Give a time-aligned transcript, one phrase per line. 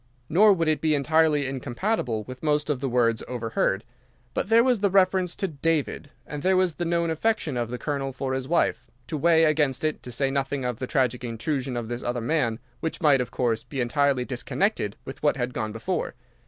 [0.29, 3.83] Nor would it be entirely incompatible with most of the words overheard.
[4.33, 7.77] But there was the reference to David, and there was the known affection of the
[7.77, 11.77] Colonel for his wife, to weigh against it, to say nothing of the tragic intrusion
[11.77, 15.71] of this other man, which might, of course, be entirely disconnected with what had gone
[15.71, 16.15] before.